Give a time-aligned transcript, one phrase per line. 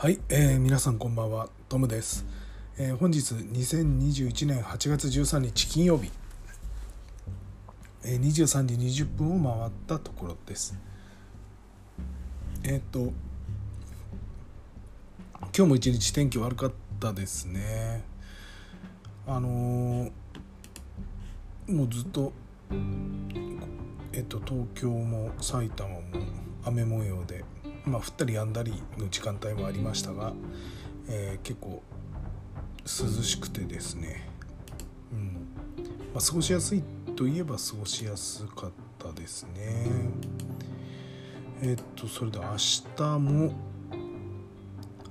[0.00, 2.24] はい、えー皆さんこんばんはトムです、
[2.78, 6.12] えー本日2021年8月13日金曜日、
[8.04, 10.78] えー23時20分を回ったところです。
[12.62, 13.12] えーっと
[15.52, 18.04] 今日も一日天気悪かったですね。
[19.26, 20.12] あのー
[21.72, 22.32] もうずっと
[24.12, 26.02] えっと東京も埼玉も
[26.64, 27.42] 雨模様で
[27.88, 30.32] まあ降ったり止んだりの時間帯もありましたが、
[31.08, 31.82] えー結構
[32.84, 34.28] 涼しくてですね、
[35.12, 35.32] うん。
[36.14, 36.82] まあ、過ごしやすい
[37.16, 39.86] といえば過ごしやすかったですね。
[41.60, 42.56] えっとそれで明
[42.96, 43.52] 日も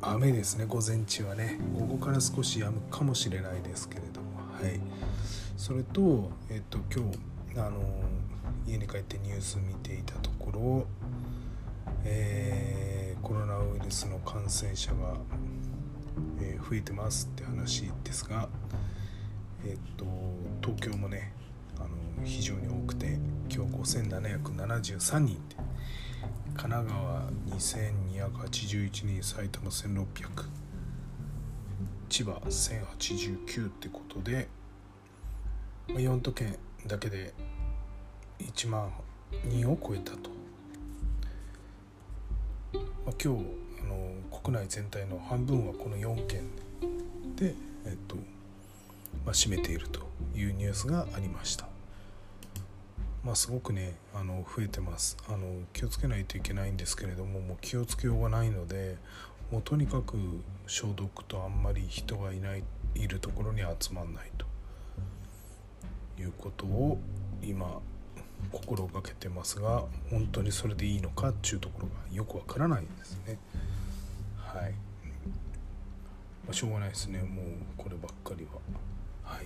[0.02, 0.66] 雨ですね。
[0.66, 1.60] 午前中はね。
[1.78, 4.28] 午後から少し止むかもしれないですけれども。
[4.60, 4.80] はい。
[5.56, 7.82] それとえっと今日あの
[8.66, 10.88] 家に帰ってニュース見ていたところ
[12.04, 12.67] えー
[13.28, 15.18] コロナウイルスの感染者が、
[16.40, 18.48] えー増えてますって話ですが、
[19.66, 20.06] えっと
[20.62, 21.34] 東京もね
[21.78, 21.90] あの
[22.24, 23.18] 非常に多くて
[23.50, 25.58] 今日5773人って
[26.56, 30.06] 神奈川2281人埼玉1600
[32.08, 34.48] 千葉1089ってことで
[35.90, 37.34] 4都県だけで
[38.40, 38.90] 1万
[39.44, 40.37] 人を超えたと。
[43.08, 43.46] まあ、今日
[43.86, 46.42] あの国内全体の半分はこの4県
[47.38, 47.56] で、
[47.86, 48.22] えっとま
[49.28, 50.02] あ、占めていると
[50.36, 51.70] いうニュースがありました。
[53.24, 55.40] まあ、すごくねあの増えてますあの
[55.74, 58.96] 気をつけないといけないんですけれどももう気をつけようがないので
[59.52, 60.18] もうとにかく
[60.66, 62.64] 消毒とあんまり人がいない
[62.96, 64.46] いるところに集まらないと
[66.22, 67.00] いうことを
[67.44, 67.82] 今
[68.52, 73.38] 心がけてますが本当にそれでいいのかっていうところがよくわからないですね。
[74.38, 77.20] はい、まあ、しょうがないですね。
[77.20, 77.46] もう
[77.78, 78.60] こればっかりは。
[79.24, 79.46] はい。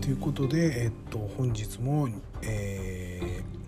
[0.00, 2.08] ということでえっと本日も
[2.42, 3.63] えー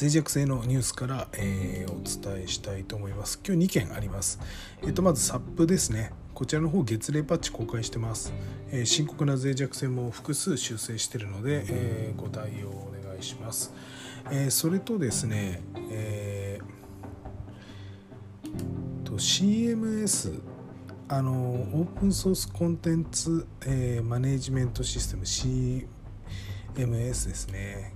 [0.00, 4.40] 脆弱性のニュースから、えーお伝えしたいと思います今日2件あります
[4.82, 8.32] えっとまずサップですねこちらの方月例パッチ公開してます、
[8.70, 13.74] えー深刻な脆弱性も複数修正しているので、えーご対応お願いします、
[14.30, 20.40] えーそれとですね、えーと CMS
[21.08, 25.84] あのオープンソースコンテンツ、えーマネジメントシステム CMS
[26.78, 27.92] ですね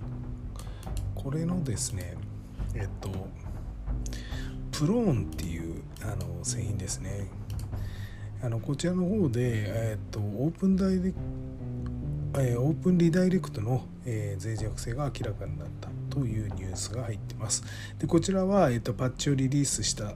[1.25, 2.13] これのですね
[2.75, 3.09] えっと
[4.71, 7.27] プローンっていうあの製品ですね。
[8.43, 11.13] あのこちらの方で、えっとオープンダイレ
[12.37, 17.63] えオープンリダイレクトの、え脆弱性が明らかになったというニュースが入ってます。
[17.97, 20.13] でこちらは、えっとパッチをリリースした、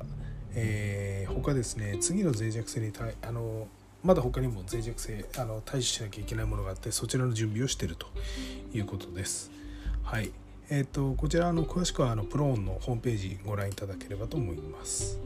[0.53, 3.67] えー他ですね次の脆弱性に対あの
[4.03, 8.07] まだ他にも脆弱性あの対処しなきゃいけないものがあってそちらの準備をしていると
[8.73, 9.49] いうことです。
[10.03, 10.31] はい。
[10.71, 15.19] えっ、とこちらの詳しくはあのプローンのホームページご覧いただければと思います。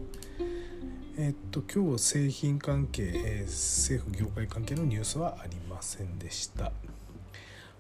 [1.18, 6.72] えっと今日は製品関係、えー政府業界関係のニュースはありませんでした。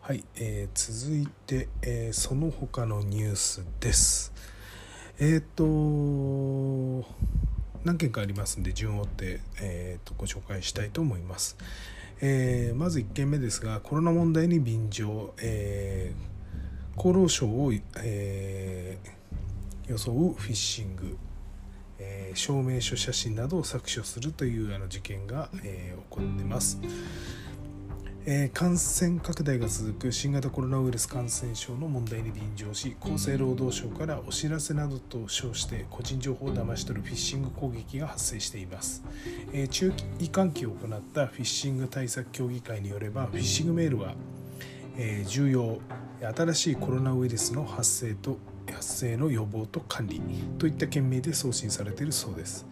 [0.01, 4.33] はい、えー続いて、えーその他のニュースです。
[5.17, 5.63] えっ、と
[7.85, 11.55] 何件かありますんで順を追って、えーとご紹介したいと思います、
[12.19, 16.32] えーまず1件目ですがコロナ問題に便乗、えー
[16.97, 17.71] 厚労省を、
[18.03, 19.23] えー
[19.85, 21.17] 装うフィッシング
[21.99, 26.79] えー証明書写真などを搾取するというあの事件が、えー起こっています、
[28.25, 39.03] えー感染拡大が続く新型コロナウイルス感染症の問題に便乗し厚生労働省からお知らせなどと称して個人情報を騙し取るフィッシング攻撃が発生しています、
[39.51, 44.13] えー注意喚起を行ったフィッシング対策協議会によればフィッシングメールは
[44.97, 45.79] えー重要
[46.25, 48.37] 新しいコロナウイルスの発生と
[48.71, 50.21] 発生の予防と管理
[50.57, 52.65] といった件名で送信されているそうです。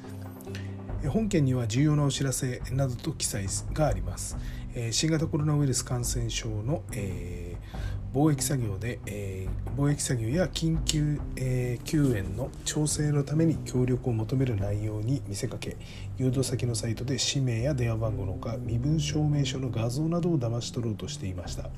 [1.07, 4.37] 本件には重要なお知らせなどと記載があります。
[4.73, 15.77] え新型コロナウイルス感染症の、えー貿易作業で、えー貿易作業や緊急、えー救援の調整のために協力を求める内容に見せかけ
[16.17, 21.69] 誘導先のサイトで氏名や電話番号のほか身分証明書の画像などを騙し取ろうとしていました。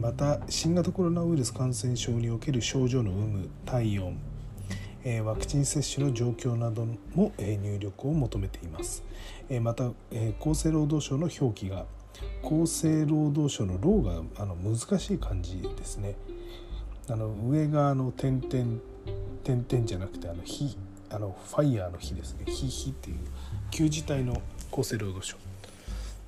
[0.00, 4.18] また新型コロナウイルス感染症における症状の有無体温
[5.26, 9.04] ワクチン接種の状況なども入力を求めています。
[9.60, 9.90] また
[10.40, 11.84] 厚生労働省の表記が
[12.42, 14.02] 厚生労働省の「ロー
[14.36, 16.16] があの難しい漢字ですね。
[17.10, 18.80] あの上がの点々
[19.42, 20.78] 点々じゃなくてあの「ひ」
[21.10, 22.46] あのファイヤーの日ですね。
[22.46, 23.18] ヒヒっていう
[23.70, 24.40] 旧字体の
[24.72, 25.36] 厚生労働省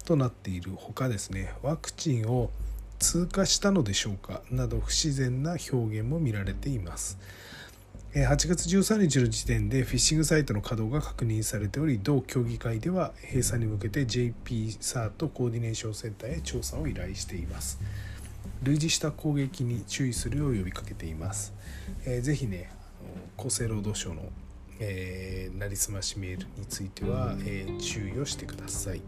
[0.05, 1.55] となっているほかですね。
[1.63, 2.51] ワクチンを
[2.99, 4.43] 通過したのでしょうか？
[4.51, 7.19] など不自然な表現も見られています。
[8.15, 17.79] 8月13日の時点でフィッシングサイトの稼働が確認されており同協議会では閉鎖に向けて JP サートコーディネーションセンターへ調査を依頼しています。
[18.63, 21.53] 類似した攻撃に注意するよう呼びかけています、
[22.07, 22.71] えー、ぜひね
[23.37, 24.23] 厚生労働省の、
[24.81, 29.03] えー、なりすましメールについては、えー、注意をしてください。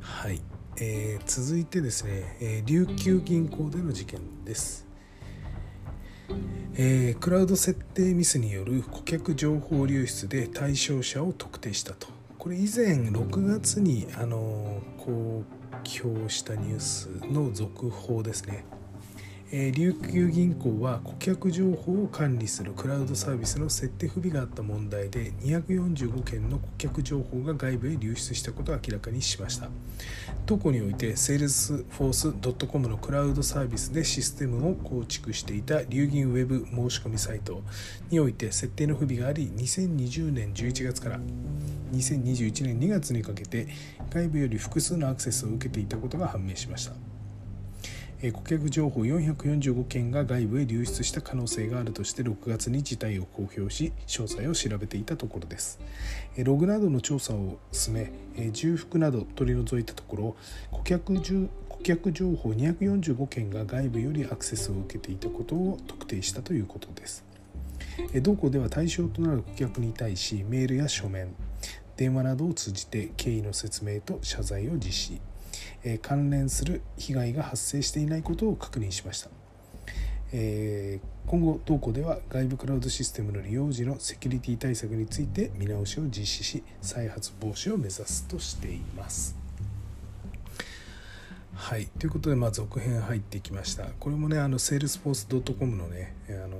[0.00, 0.40] はい、
[0.76, 4.86] えー、続いてですね、えー、琉球銀行での事件です。
[6.76, 12.08] えー、クラウド設定ミスによる顧客情報流出で対象者を特定したと。
[12.38, 15.44] これ以前6月にあの公
[16.04, 18.64] 表したニュースの続報ですね。
[19.56, 29.68] え琉球銀行は顧客情報を管理するクラウドサービスの設定不備があった問題で245件の顧客情報が外部へ流出したことを明らかにしました。
[30.44, 37.62] 当校において Salesforce.com のクラウドサービスでシステムを構築していた流銀ウェブ申し込みサイト
[38.10, 41.20] において設定の不備があり2020年11月から
[41.92, 43.68] 2021年2月にかけて
[44.10, 47.13] 外部より複数のアクセスを受けていたことが判明しました。
[48.32, 55.78] 顧客情報445件が外部へ流出した可能性があるとして6月に事態を公表し詳細を調べていたところです。
[56.38, 58.12] ログなどの調査を進め
[58.52, 60.36] 重複など取り除いたところ
[60.70, 61.14] 顧客
[61.68, 67.24] 顧客情報245件が外部よりアクセスを受けていたことを特定したということです。
[68.22, 71.34] 同行では対象となる顧客に対しメールや書面
[71.96, 75.20] 電話などを通じて経緯の説明と謝罪を実施。
[75.84, 79.30] え関連する被害が発生していないことを確認しました。
[80.32, 89.36] え今後同行では外部クラウドシステムの利用時のセキュリティ対策について見直しを実施し再発防止を目指すとしています。
[91.54, 93.84] はい、ということで、まあ、続編入ってきました。
[94.00, 96.58] これもね、あの、 Salesforce .com のね、あの、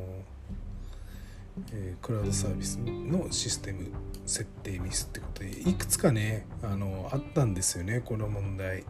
[1.73, 3.89] え、クラウドサービスのシステム
[4.27, 8.85] 設定ミスってことでいくつかねあのあったんですよねこの問題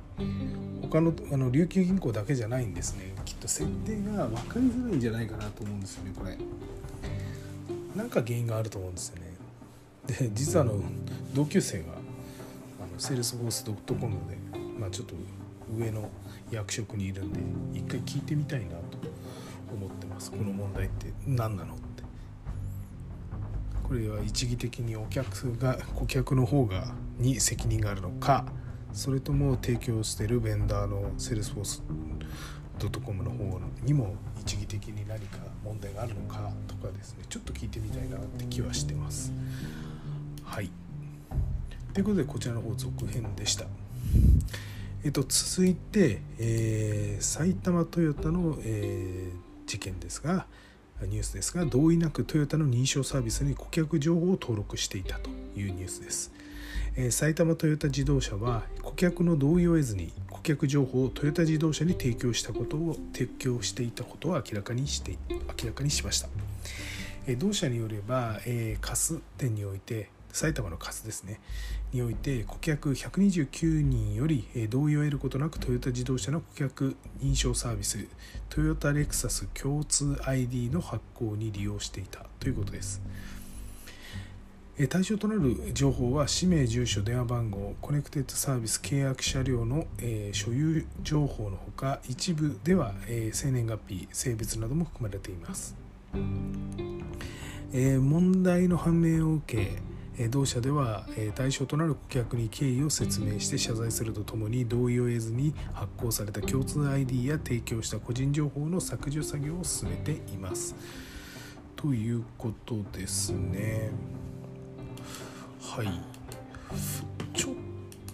[0.82, 3.12] 他のあの琉球銀行だけじゃないんですね。
[3.24, 6.38] きっと設定が分かりづらいんじゃないかなと思うんですよねこれ。
[7.96, 9.34] なんか原因があると思うんですよね。
[10.06, 10.80] で実はあの
[11.34, 11.86] 同級生が
[12.80, 14.36] あのセールスフォース .com で、
[14.78, 15.14] まあ、ちょっと
[15.76, 16.10] 上の
[16.50, 17.40] 役職にいるんで
[17.78, 18.98] 一回聞いてみたいなと
[19.72, 20.30] 思ってます。
[20.30, 21.84] この問題って何なのって。
[23.82, 28.46] これは一義的にお客が顧客の方がに責任があるのか
[28.94, 31.82] それとも提供しているベンダーのセルスフォース
[32.78, 39.32] ドットコムの方にも一義的に何か問題があるのかとかですねちょっと聞いてみたいなって気はしてます。
[40.44, 40.70] はい
[41.92, 43.66] ということでこちらの方続編でした。
[45.04, 50.46] えっと、続いて、えー、埼玉トヨタの、えー、事件ですが、
[51.02, 56.32] ニュースですが同意なくトヨタの認証サービスに顧客情報を登録していたというニュースです、
[56.96, 66.28] え、埼玉トヨタ自動車は顧客の同意を得ずに顧客情報をトヨタ自動車に提供したことを提供していたことを明らかにして明らかにしました、
[67.26, 71.40] え、同社によれば、えー、カス店において埼玉のカスですね
[71.92, 78.04] において顧客129人より同意を得ることなくトヨタ自動車の顧客認証サービス
[78.50, 83.00] トヨタレクサス共通 ID の発行に利用していたということです。
[84.88, 95.76] 対象となる情報は氏名住所電話番号コネクテッドサービス契約車両の、え所有情報のほか一部では、え生年月日性別なども含まれています、
[97.72, 99.78] え問題の判明を受
[100.18, 110.74] け同社では対象となる顧客に経緯を説明して謝罪するとともに同意を得ずに発行された共通 ID や提供した個人情報の削除作業を進めています。
[111.76, 113.92] ということですね。
[115.76, 115.88] はい
[117.36, 117.54] ちょっ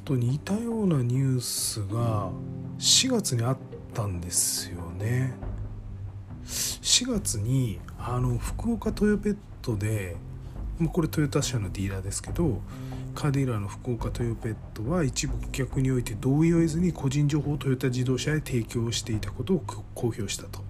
[0.02, 2.30] と似たようなニュースが
[2.78, 3.58] 4月にあっ
[3.92, 5.34] たんですよね。
[6.46, 10.16] 4月にあの福岡トヨペットで
[10.90, 12.62] これトヨタ車のディーラーですけど
[13.14, 19.58] カディラーの福岡トヨペットは一部顧客において同意を得ずに個人情報をトヨタ自動車へ提供していたことを
[19.94, 20.62] 公表したと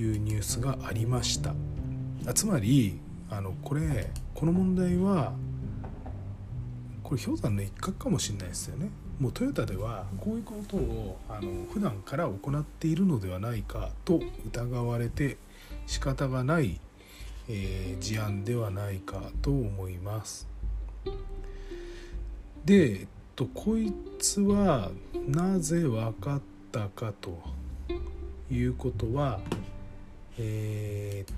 [0.00, 1.54] いうニュースがありました
[2.26, 2.98] あつまり
[3.32, 5.32] あのこれこの問題は
[7.02, 8.90] これ氷山の一角かもしれないですよね。
[9.18, 15.36] もうトヨタではこういうことをあの普段から行っているのではないかと疑われて
[15.86, 16.80] 仕方がない
[17.48, 20.48] えー、事案ではないかと思います。
[22.64, 24.90] で、えっと、こいつは
[25.26, 27.38] なぜ分かったかと
[28.50, 29.40] いうことは
[30.38, 31.36] えー、っ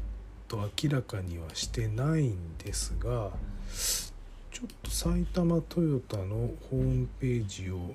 [0.48, 3.30] と明らかにはしてないんですが
[4.50, 6.24] ちょっと埼玉トヨタの
[6.70, 7.94] ホームページを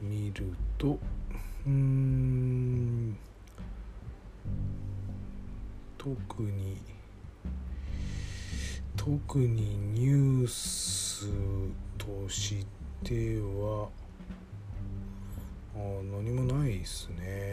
[0.00, 0.98] 見ると
[1.66, 3.16] うーん
[5.98, 6.78] 特に
[8.96, 11.28] 特にニュース
[11.98, 12.64] とし
[13.04, 13.88] ては
[15.74, 17.45] あ何もないですね。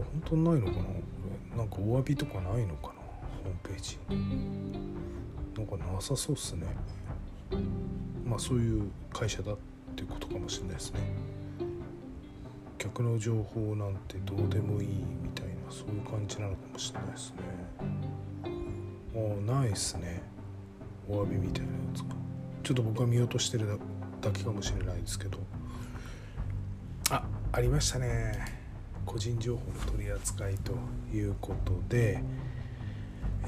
[0.00, 0.72] あ本当にないのか
[1.52, 1.58] な？
[1.58, 2.94] なんかお詫びとかないのかな？
[3.44, 3.98] ホームページ。
[5.56, 6.66] なんかなさそうっすね。
[8.24, 9.56] まあそういう会社だっ
[9.94, 11.00] ていうことかもしれないですね。
[12.78, 17.36] 客の情報なんてどうでもいいみたいなそういう感じなのかもしれないですね。
[19.14, 20.22] ああないっすね。
[21.08, 22.14] お詫びみたいなやつが
[22.62, 23.78] ちょっと僕は見落としてる
[24.20, 25.38] だけかもしれないですけど。
[27.10, 28.61] あありましたね。
[29.04, 30.72] 個人情報の取り扱いと
[31.14, 32.22] いうことで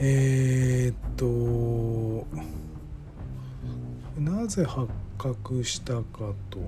[0.00, 2.26] えー、っと
[4.20, 6.58] なぜ発覚したかと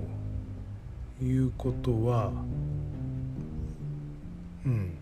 [1.23, 2.31] いうことは
[4.65, 4.97] うん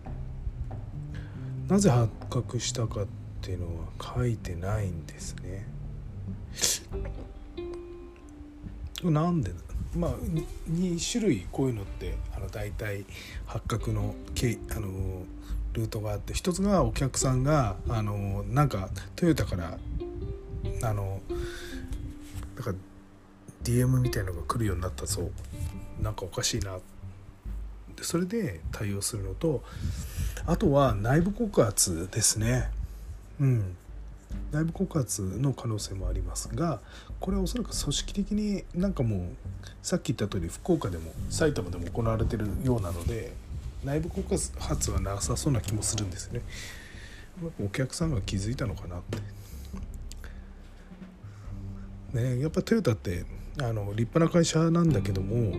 [1.68, 3.06] なぜ発覚したかっ
[3.42, 5.66] ていうのは書いてないんですね。
[9.04, 9.52] なんで？
[9.94, 10.10] まあ
[10.70, 13.04] 2種類こういうのってあの大体
[13.46, 14.88] 発覚のけあの
[15.72, 19.78] ルートがあって一つがお客さんがあのなんかトヨタから
[20.82, 21.20] あの
[22.56, 22.74] なんか
[23.62, 25.30] DM みたいのが来るようになったぞ。
[26.00, 26.78] なんかおかしいな。
[28.02, 29.64] それで対応するのと
[30.44, 32.70] あとは内部告発ですね。
[33.40, 33.76] うん。
[34.52, 36.80] 内部告発の可能性もありますが
[37.20, 39.20] これはおそらく組織的になんかもう
[39.82, 43.32] さっき言った通り福岡でも埼玉でも行われてるようなので
[43.84, 46.40] 内部告発はなさそうな気もするんですね。
[47.62, 49.18] お客さんが気づいたのかなって。
[52.18, 53.24] ね、やっぱトヨタって
[53.60, 55.54] あの立派な会社なんだけども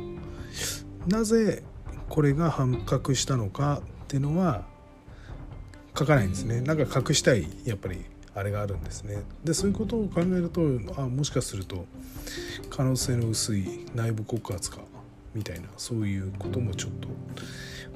[1.08, 1.64] なぜ
[2.10, 4.66] これが発覚したのかっていうのは
[5.98, 8.06] 書かないんですねなんか隠したいやっぱり
[8.38, 9.24] あれがあるんですね。
[9.44, 10.62] でそういうことを考えると
[10.96, 11.86] あもしかすると
[12.70, 14.78] 可能性の薄い内部告発か
[15.34, 17.08] みたいなそういうこともちょっと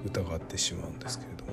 [0.05, 1.51] 疑ってしまうんですけれども。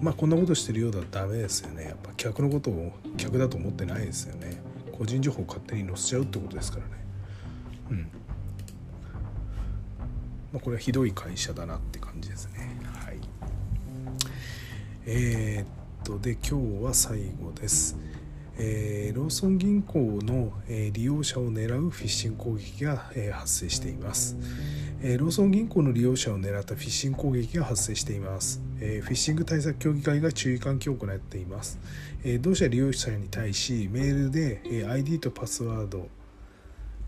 [0.00, 1.84] まあこんなことしてるようだとダメですよね。
[1.84, 4.60] やっぱ客のことを客だと思ってないですよね。
[4.92, 6.92] 個人情報を勝手に載せちゃうってことですからね。
[7.90, 7.98] うん。
[10.52, 12.78] まあこれはひどい会社だなって感じですね。
[12.84, 13.18] はい。
[15.06, 17.96] えー、で今日は最後です。
[18.58, 24.36] えー、ローソン銀行の、えー、利用者を狙うフィッシング攻撃が、えー、発生しています、
[25.00, 31.78] えローソン銀行の利用者を狙ったフィッシング攻撃が発生しています、えフィッシング対策協議会が注意喚起を行っています、
[32.24, 36.08] え同社利用者に対しメールで、え ID とパスワード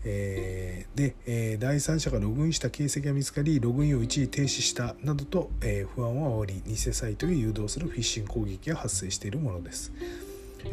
[0.05, 9.91] えー、で、えー、第三者がログインした形跡が見つかりログインを一時停止したなどと、えー、不安を煽り偽サイトへ誘導するフィッシング攻撃が発生しているものです。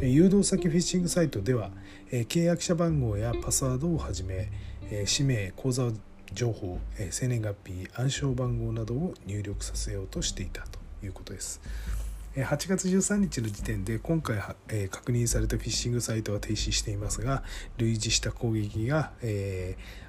[0.01, 1.69] 誘導先フィッシングサイトでは
[2.11, 4.49] え契約者番号やパスワードをはじめ
[4.89, 5.91] え氏名口座
[6.33, 6.79] 情報
[7.11, 11.61] 生年月日暗証番号などを入力させようとしていたということです
[12.35, 14.37] 8月13日の時点で今回
[14.89, 17.43] 確認されたフィッシングサイトは停止していますが
[17.77, 19.11] 類似した攻撃が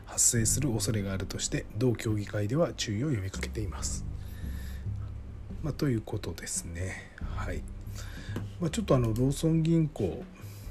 [0.07, 4.07] 発生する恐れがあるとして同協議会では注意を呼びかけています。
[5.63, 7.13] まあ、ということですね。
[7.37, 7.63] はい
[8.59, 10.25] まあ、ちょっとあのローソン銀行、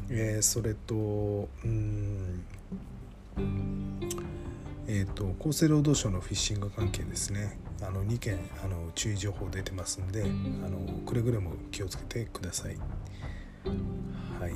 [0.09, 0.95] えー、それと
[1.63, 2.43] うん
[4.87, 12.77] えーと、厚生労働省のフィッシング関係ですねあの2件あの注意情報出てますんであのくれぐれも気をつけてください。
[14.39, 14.53] はい。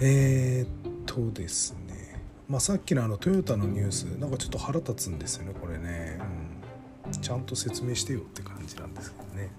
[0.00, 2.20] えー、っとですね。
[2.48, 6.20] まあさっきのあのトヨタのニュースなんかちょっと腹立つんですよねこれね、
[7.06, 9.50] うん、ちゃんと説明してよって感じなんですけどね。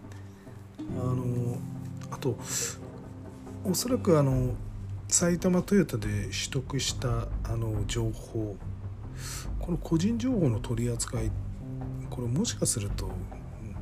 [0.80, 1.58] あの
[2.12, 2.38] あと
[3.64, 4.54] おそらくあの
[5.08, 8.56] 埼玉トヨタで取得したあの情報
[9.66, 11.32] この個人情報の取り扱い
[12.10, 13.10] これもしかすると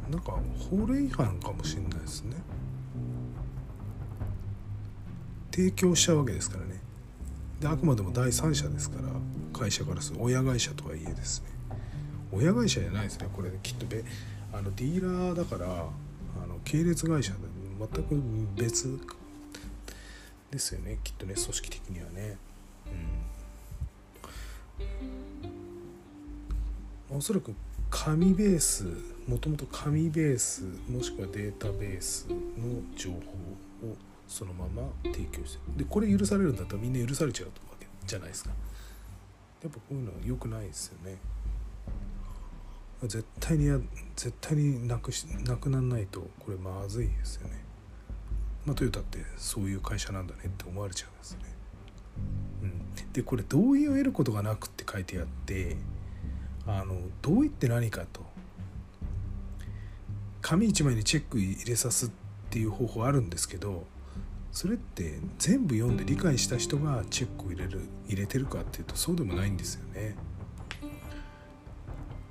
[0.09, 0.39] なんか
[0.71, 2.37] 法令違反かもしれないですね。
[5.51, 6.79] 提供しちゃうわけですからね。
[7.59, 9.09] であくまでも第三者ですから
[9.57, 11.49] 会社からする親会社とはいえですね。
[12.31, 13.27] 親会社じゃないですね。
[13.33, 14.03] これきっとべ
[14.53, 17.37] あのディーラーだからあの系列会社で
[17.79, 18.21] 全く
[18.55, 18.99] 別
[20.49, 20.99] ですよね。
[21.03, 22.37] きっとね組織的にはね。
[24.79, 25.12] うん、
[27.15, 27.53] おそらく
[27.91, 28.85] 紙ベース
[29.27, 32.35] もともと紙ベースもしくはデータベースの
[32.97, 33.17] 情報
[33.87, 33.95] を
[34.27, 38.49] そのまま提供してでこれ許されるんだったらみんな許されちゃうわけじゃないですか。
[39.61, 41.17] やっぱこういうのは良くないですよね。
[43.03, 43.79] 絶対にや
[44.15, 47.63] 絶対になくしなくならないとこれまずいですよね。
[48.65, 51.45] まあトヨタってそういう会社なんだねって思われちゃうんですよね。
[52.63, 53.11] うん。
[53.13, 55.77] でこれ同意を得ることがなくって書いてあって
[56.65, 58.21] あの同意って何かと
[60.41, 62.09] 紙一枚にチェック入れさすっ
[62.49, 63.85] ていう方法あるんですけど
[64.51, 70.15] それって全部読んで理解した人がチェックを入れる入れてるかっていうとそうでもないんですよね。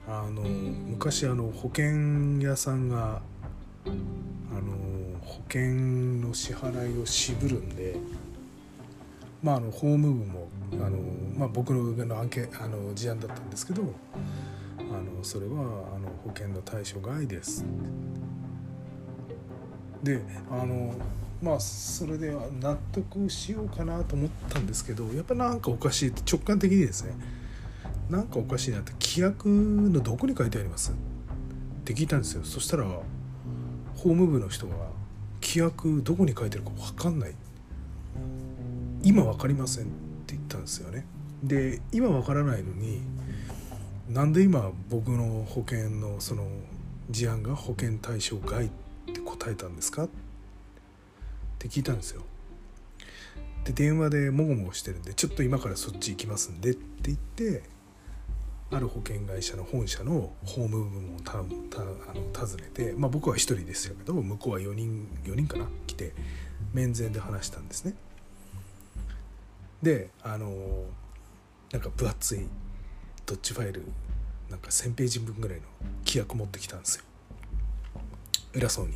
[0.06, 3.22] あの昔あの保険屋さんが
[3.86, 5.62] あの保険
[6.20, 7.96] の支払いを渋るんで、
[9.42, 10.98] まあ、あの法務部もあの、
[11.36, 13.82] まあ、僕の案件あの事案だったんですけど
[14.78, 15.52] あのそれは
[15.96, 17.64] あの保険の対象外です。
[20.02, 20.20] で
[20.50, 20.94] あの
[21.42, 27.14] まあそれで納得しようかなと思ったんですけどやっぱなんかおかしいって直感的にですね
[28.10, 30.94] なんかおかしいなって規約のどこに書いてありますっ
[31.84, 32.44] て聞いたんですよ。
[32.44, 34.74] そしたら法務部の人が
[35.40, 37.30] 規約どこに書いてるか分かんない。
[37.30, 37.51] って
[39.02, 39.86] 今分かりませんっ
[40.26, 41.04] て言ったんですよね。
[41.42, 43.00] で今分からないのに
[44.08, 46.46] なんで今僕の保険のその
[47.10, 48.70] 事案が保険対象外っ
[49.12, 50.08] て答えたんですかっ
[51.58, 52.22] て聞いたんですよ。
[53.64, 57.62] で電話でもごもごしてるんでちょっと今からそっち行きますんでって言って
[58.72, 61.44] ある保険会社の本社の法務部門をたたあの
[62.34, 66.12] 訪ねて、まあ、僕は1人でしたけど向こうは4人4人かな来て
[66.72, 67.94] 面前で話したんですね。
[69.82, 70.52] であの
[71.72, 72.46] なんか分厚い
[73.26, 73.82] ドッジファイル
[74.50, 75.64] なんか1,000ページ分ぐらいの
[76.04, 77.04] 規約持ってきたんですよ。
[78.54, 78.94] 偉そうに。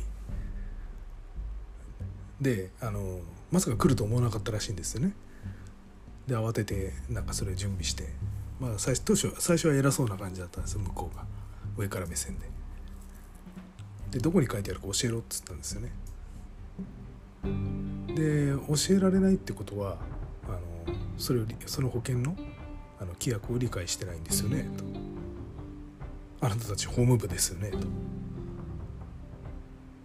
[2.39, 3.19] であの
[3.51, 5.13] まさか来ると思わなかったらしいんですよね。
[6.27, 8.07] で慌ててなんかそれ準備して。
[8.59, 11.25] まあ最初当初最初は偉そうな感じだったんです向こうが。
[11.77, 12.49] 上から目線で。
[14.11, 15.91] でどこに書いてあるか教えろっつったんですよね。
[18.15, 19.97] で教えられないってことは
[21.17, 22.35] それをその保険の
[22.99, 24.83] あの規約を理解してないんですよねと。
[26.45, 27.77] あなたたち法務部ですよねと。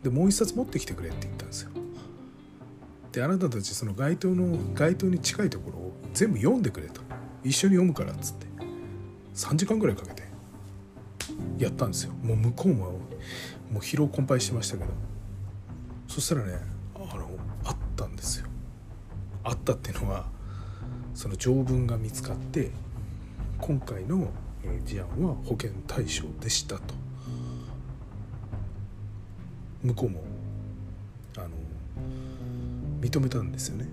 [0.03, 1.71] でもう一冊持ってきてくれって言ったんですよ。
[3.13, 7.01] であなたたちその該当の該当に近いところを全部読んでくれと。
[7.45, 8.47] 一緒に読むからっつって。
[9.35, 10.23] 3時間ぐらいかけて。
[11.59, 12.13] やったんですよ。
[12.23, 12.99] もう向こうもも
[13.75, 14.91] う疲労困憊してましたけど。
[16.09, 16.59] そしたらね
[16.95, 17.29] あの
[17.65, 18.47] あったんですよ。
[19.45, 20.32] あったっていうのは
[21.23, 22.73] その条文が見つかって
[23.61, 24.29] 今回の
[24.85, 26.95] 事案は保険対象でしたと。
[29.85, 30.25] 向こうも
[31.37, 31.51] あの
[33.01, 33.87] 認めたんですよね。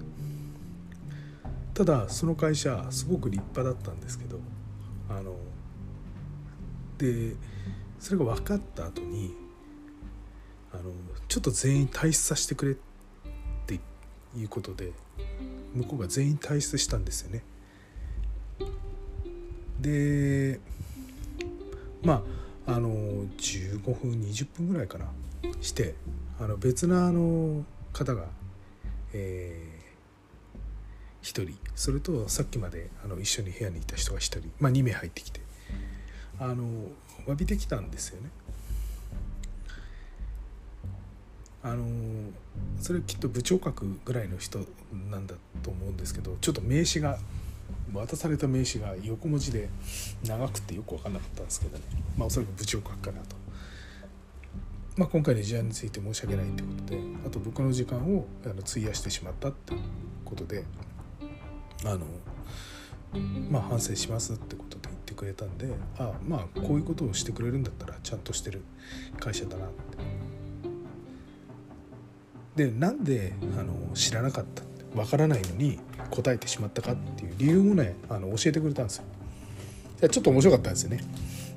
[1.76, 4.39] ただその会社すごく立派だったんですけど
[5.08, 5.36] あの
[6.98, 7.36] で
[8.00, 9.36] それが分かった後に
[10.74, 10.86] あの
[11.28, 12.76] ちょっと全員退出させてくれっ
[13.68, 13.80] て
[14.36, 14.94] いうことで
[15.73, 17.43] 向こうが全員退出したんですよね。
[19.79, 20.60] で
[22.03, 22.23] ま
[22.67, 25.08] ああの15分20分ぐらいかな
[25.62, 25.95] して
[26.39, 28.25] あの別なあの方が、
[29.13, 35.41] えー、1人それとさっきまであの一緒に部屋にいた人が1人、まあ、2名入ってきて
[36.39, 36.65] あの
[37.25, 38.29] 詫びてきたんですよね。
[41.62, 41.86] あの
[42.80, 44.60] それきっと部長格ぐらいの人
[45.10, 47.17] なんだと思うんですけどちょっと名刺が
[47.93, 49.69] 渡された名刺が横文字で
[50.26, 51.84] 長くてよく分かんなかったんですけどね
[52.17, 53.36] まあおそらく部長格かなと。
[54.98, 59.74] まあ、今回の事案について申し訳ないってことであと僕の時間をあの費やしてしまったって
[60.26, 60.65] ことで
[61.86, 62.00] あの
[63.50, 68.62] まあ反省しますってことで言ってくれたんであまあこういうことをしてくれるんだったらちゃんとしてる
[69.22, 69.98] 会社だなって
[72.60, 74.63] でなんであの知らなかった
[75.00, 79.06] わからないのに答えてしまったかっていう理由もねあの教えてくれたんですよ。
[80.10, 81.00] ちょっと面白かったんですよね。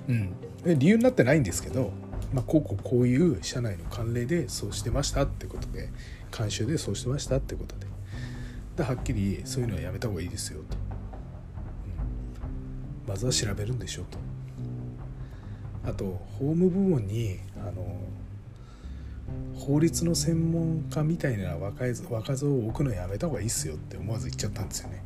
[0.08, 0.30] うん。
[0.62, 1.90] で理由になってないんですけど、
[2.32, 5.88] まあ、こうこうこういう社内の慣例でそうしてましたってことで
[6.30, 7.86] 慣習でそうしてましたってことで。
[8.76, 10.76] ではっきりそういうのはやめた方がいいですよと、
[13.04, 14.18] うん、まずは調べるんでしょうと。
[15.84, 16.04] あと
[16.38, 17.98] 法務部門にあの
[19.54, 25.02] 法律の専門家みたいな若い若造を置くのやめた方がいいっすよって思わず言っちゃったんですよね。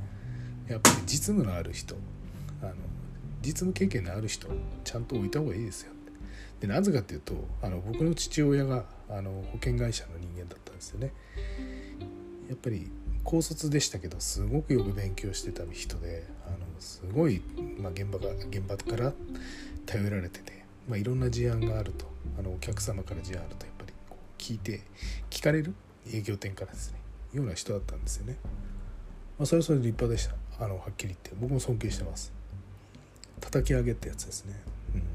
[0.69, 1.95] やっぱり実務のある人
[2.63, 2.73] あの
[3.43, 4.49] 実務経験のある人
[4.83, 5.93] ちゃんと置いた方がいいですよ
[6.61, 11.13] でなぜかっていうとあの僕の父親があの保険会社の人間だったんですよね。
[12.49, 12.91] やっぱり
[13.23, 17.43] 高卒でしたけどすごくよく勉強してた人であのすごい、
[17.79, 19.13] まあ、現場が現場から
[19.85, 22.17] 頼られてて、まあ、いろんな事案があると。
[22.39, 23.67] あのお客様から事案あると。
[23.67, 23.76] やっぱりこう
[24.47, 24.83] 聞いて
[25.29, 25.75] 聞かれる？
[26.13, 27.01] 営業店からですね。
[27.33, 28.37] ような人だったんですよね、
[29.39, 30.29] まあ、それはそれで立派でし
[30.59, 30.65] た。
[30.65, 31.31] あのはっきり言って。
[31.41, 32.33] 僕も尊敬してます。
[33.41, 34.55] 叩き上げってやつですね。
[34.95, 35.01] うん。
[35.01, 35.07] ま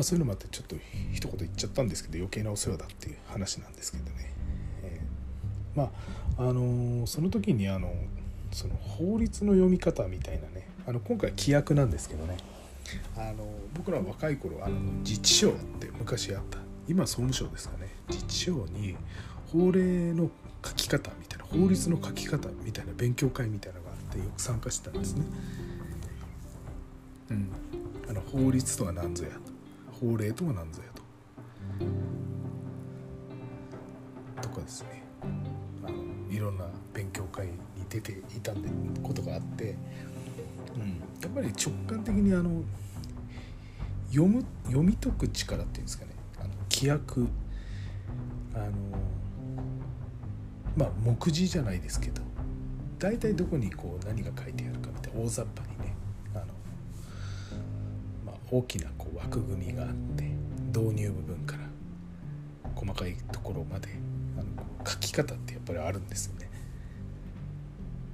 [0.00, 0.74] あそういうのもあってちょっと
[1.12, 4.10] 一言言っちゃったんですけど余計なお世話だっていう話なんですけどね、
[4.82, 5.92] えー、ま
[6.36, 7.94] ああのー、その時にあの
[8.50, 10.66] その法律の読み方みたいなね。
[10.84, 12.36] あの今回規約なんですけどね。
[13.16, 16.58] あの僕ら若い頃あの自治省って昔あった。
[16.88, 17.88] 今総務省ですかね。
[18.08, 18.96] 自治省に
[19.52, 20.30] 法令の
[20.64, 25.24] 書き方みたいな法律の書き方みたいな勉強会みたいなのがあってよく参加してたんですね。
[27.30, 27.48] うん、
[28.08, 29.40] あの法律とは何ぞやと。
[30.00, 30.92] 法令とは何ぞや
[34.42, 34.48] と。
[34.48, 35.02] とかですね。
[35.84, 35.96] あの
[36.30, 37.52] いろんな勉強会に
[37.88, 38.52] 出ていた
[39.02, 39.76] ことがあって、
[40.76, 42.62] うん、やっぱり直感的にあの
[44.10, 46.12] 読む読み解く力っていうんですかね。
[46.38, 47.26] あの規約
[48.54, 48.72] あの
[50.76, 52.26] まあ目次じゃないですけど。
[52.98, 55.20] 大体どこにこう何が書いてあるかみたいな。
[55.20, 55.94] 大雑把にね。
[56.34, 56.46] あの、
[58.24, 60.24] まあ、大きなこう枠組みがあって
[60.68, 61.64] 導入部分から
[62.74, 63.88] 細かいところまで
[64.38, 64.46] あの
[64.86, 66.48] 書き方ってやっぱりあるんですよね。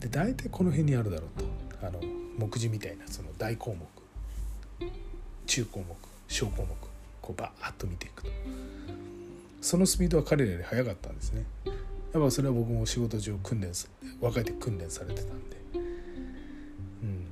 [0.01, 1.87] で大体この辺にあるだろうと。
[1.87, 2.01] あの
[2.37, 4.88] 目次みたいなその大項目。
[5.47, 5.97] 中項目
[6.29, 6.68] 小項目。
[7.21, 8.31] こうバーッと見ていくと。
[9.61, 11.45] そのスピードは彼らより速かったんですね。
[12.12, 13.73] やっぱそれは僕も仕事上訓練
[14.21, 15.57] 若い時訓練されてたんで。
[17.03, 17.27] うん、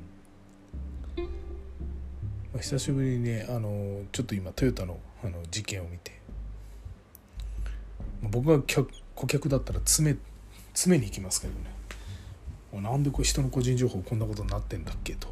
[2.53, 6.21] まあ、久しぶりにねあのちょっと今トヨタのあの事件を見て。
[8.23, 8.63] 僕が
[9.15, 10.19] 顧客だったら詰め
[10.75, 11.80] 詰めに行きますけどね。
[12.73, 15.29] なんでこう人の個人情報こんなことになってんだっけと、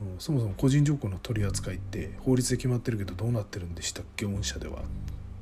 [0.00, 4.86] うん、そもそも個人情報の取り扱いって法律で決まってるけどどうなってるんでしたっけ御社ではって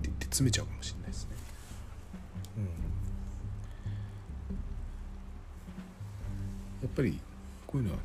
[0.02, 1.30] 言って詰めちゃうかもしれないですね。
[2.56, 2.68] うん、や
[6.88, 7.20] っぱり
[7.66, 7.98] こういうのは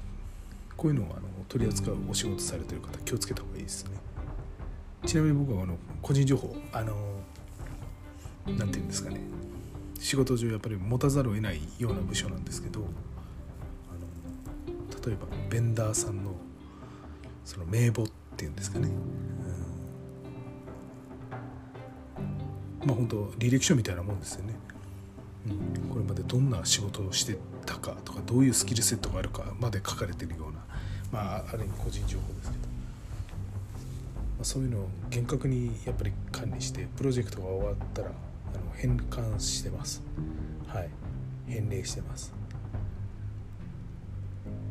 [0.77, 3.97] こういうのをあの取り扱うお仕事されてる方気をつけた方がいいですね。
[5.05, 6.93] ちなみに僕はあの個人情報あの
[8.45, 9.19] 何て言うんですかね
[9.99, 12.83] 仕事上やっぱり持たざるを得ないような部署なんですけどあ
[13.93, 16.31] の例えばベンダーさんの
[17.43, 18.07] その名簿っ
[18.37, 18.87] ていうんですかね、
[22.81, 24.55] うん、まあ本当履歴書みたいなもんですよね、
[25.47, 30.59] うん、これまでどんな仕事をしてたかとかどういうスキルセットがあるかまで書かれてるような
[31.11, 32.69] まあある意味個人情報ですけど。
[34.39, 38.11] まあ、そういうのを厳格にやっぱり管理してプロジェクトが終わったら
[38.79, 40.01] 返還してます。
[40.67, 40.89] はい。
[41.47, 42.33] 返礼してます。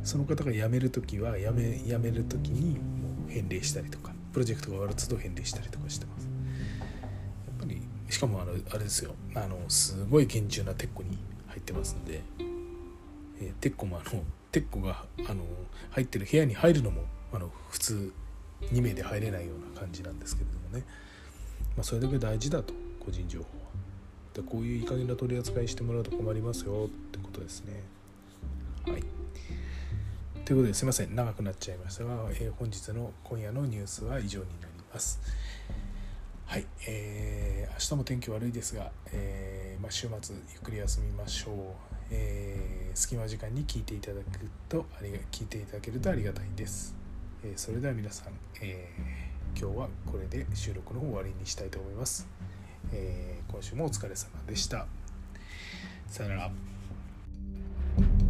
[0.02, 6.24] その方が辞める時は辞め辞める時にもう返礼したりとかプロジェクトが終わる都度返礼したりとかしてます。
[6.24, 6.30] や
[7.52, 9.14] っぱりしかもあのあれですよ。
[9.34, 11.18] あのすごい厳重な鉄庫に
[11.48, 12.22] 入ってますんで、
[13.40, 15.44] えー、鉄庫もあの鉄庫があの
[15.90, 18.12] 入ってる部屋に入るのもあの普通
[18.72, 20.84] 2名で入れないような感じなんですけれどもね、
[21.76, 22.72] まあ、それだけ大事だと
[23.04, 23.67] 個人情報は。
[24.38, 27.82] でこういういい加減な取り扱いしてもらうと困りますよってことですね。
[28.86, 29.02] はい。
[30.44, 31.14] ということですいません。
[31.14, 35.20] 長くなっちゃいましたが、えー、本日の今夜のニュースは以上になります。
[36.46, 41.54] はい、えー、明日も天気悪いですが、えーまあ、週末ゆっくり休みましょう、
[42.10, 46.94] えー、隙間時間に聞いていただくとありが聞いていただけるとありがたいです。
[47.42, 52.26] えそれでは皆さん、えー、今日はこれで収録の方終わりにしたいと思います、
[52.92, 54.86] えー、今週もお疲れ様でした。
[56.08, 58.27] さよなら。